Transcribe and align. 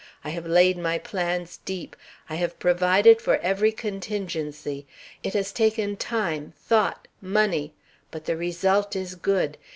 I 0.23 0.29
have 0.29 0.47
laid 0.47 0.79
my 0.79 0.97
plans 0.97 1.57
deep. 1.63 1.95
I 2.27 2.33
have 2.33 2.57
provided 2.57 3.21
for 3.21 3.37
every 3.37 3.71
contingency. 3.71 4.87
It 5.21 5.35
has 5.35 5.53
taken 5.53 5.95
time, 5.95 6.53
thought, 6.57 7.07
money. 7.21 7.75
But 8.09 8.25
the 8.25 8.35
result 8.35 8.95
is 8.95 9.13
good. 9.13 9.59